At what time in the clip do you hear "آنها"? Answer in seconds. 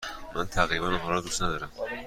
0.87-1.09